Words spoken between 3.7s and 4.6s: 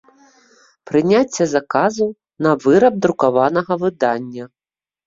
выдання